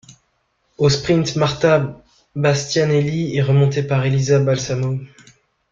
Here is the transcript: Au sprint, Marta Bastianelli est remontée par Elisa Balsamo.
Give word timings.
Au 0.79 0.89
sprint, 0.89 1.35
Marta 1.35 2.01
Bastianelli 2.35 3.37
est 3.37 3.43
remontée 3.43 3.83
par 3.83 4.03
Elisa 4.03 4.39
Balsamo. 4.39 4.97